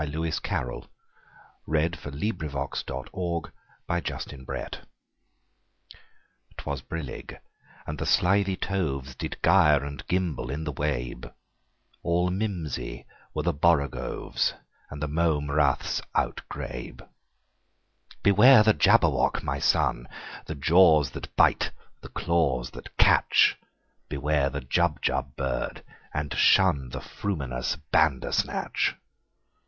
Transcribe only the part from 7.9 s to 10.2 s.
the slithy tovesDid gyre and